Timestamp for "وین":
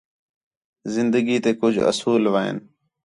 2.33-2.57